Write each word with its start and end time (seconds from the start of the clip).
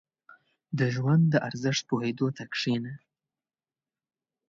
•د 0.77 0.79
ژوند 0.95 1.23
د 1.29 1.35
ارزښت 1.47 1.81
پوهېدو 1.89 2.27
ته 2.37 2.43
کښېنه. 2.53 2.93